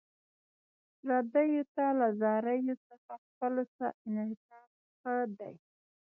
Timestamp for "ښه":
4.99-5.15